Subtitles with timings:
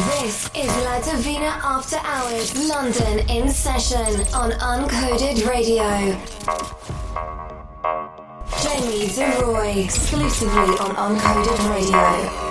[0.00, 5.84] This is La Divina After Hours, London in session on Uncoded Radio.
[8.62, 12.49] Jamie De Rooy, exclusively on Uncoded Radio.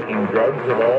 [0.00, 0.95] Taking drugs of all